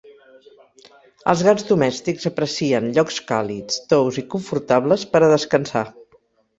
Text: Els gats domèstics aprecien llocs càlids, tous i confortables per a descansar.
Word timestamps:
Els 1.33 1.43
gats 1.49 1.67
domèstics 1.73 2.31
aprecien 2.31 2.89
llocs 2.97 3.21
càlids, 3.35 3.81
tous 3.95 4.21
i 4.23 4.27
confortables 4.35 5.09
per 5.15 5.27
a 5.27 5.35
descansar. 5.39 5.89